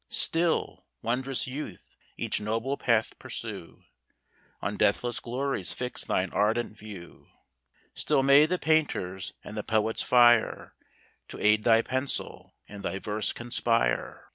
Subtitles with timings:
[0.09, 1.95] Still, wond'rous youth!
[2.17, 3.83] each noble path pursue,
[4.59, 7.27] On deathless glories fix thine ardent view:
[7.93, 10.73] Still may the painter's and the poet's fire
[11.27, 14.25] To aid thy pencil, and thy verse conspire!